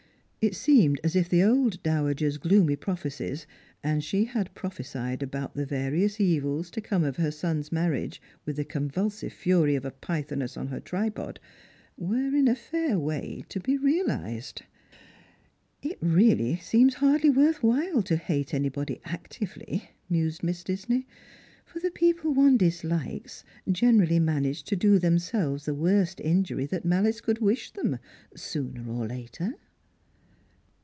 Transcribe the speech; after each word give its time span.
It 0.43 0.55
seemed 0.55 0.99
as 1.03 1.15
if 1.15 1.29
the 1.29 1.43
old 1.43 1.83
dowager's 1.83 2.39
gloomy 2.39 2.75
i^rophecies— 2.75 3.45
and 3.83 4.03
she 4.03 4.25
had 4.25 4.51
prophesied 4.55 5.21
about 5.21 5.53
the 5.53 5.67
various 5.67 6.19
evils 6.19 6.71
to 6.71 6.81
come 6.81 7.03
of 7.03 7.17
her 7.17 7.29
son's 7.29 7.71
marriage 7.71 8.19
with 8.43 8.55
the 8.55 8.65
con 8.65 8.89
vulsive 8.89 9.31
fury 9.33 9.75
of 9.75 9.85
a 9.85 9.91
pythoness 9.91 10.57
on 10.57 10.69
her 10.69 10.79
tripod— 10.79 11.39
were 11.95 12.33
in 12.35 12.47
a 12.47 12.55
fair 12.55 12.97
way 12.97 13.45
to 13.49 13.59
be 13.59 13.77
realised." 13.77 14.63
It 15.83 15.99
really 16.01 16.55
seems 16.55 16.95
hardh^ 16.95 17.35
wortli 17.35 17.55
while 17.61 18.01
to 18.01 18.15
hate 18.17 18.51
anybody 18.55 18.99
actively," 19.05 19.91
mused 20.09 20.41
Miss 20.41 20.63
Disney," 20.63 21.05
for 21.67 21.77
the 21.79 21.91
people 21.91 22.33
one 22.33 22.57
dislikes 22.57 23.43
generally 23.71 24.17
manage 24.17 24.63
to 24.63 24.75
do 24.75 24.97
themselves 24.97 25.65
the 25.65 25.75
worst 25.75 26.19
injury 26.19 26.65
tliat 26.67 26.83
malice 26.83 27.21
could 27.21 27.41
wish 27.41 27.69
them, 27.69 27.99
sooner 28.35 28.89
or 28.91 29.05
later." 29.05 29.53